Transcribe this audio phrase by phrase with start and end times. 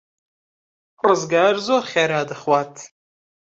[1.05, 2.73] ڕزگار زۆر خێرا دەخوات.